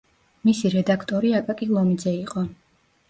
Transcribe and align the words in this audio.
მისი 0.47 0.71
რედაქტორი 0.75 1.33
აკაკი 1.41 1.69
ლომიძე 1.75 2.15
იყო. 2.25 2.47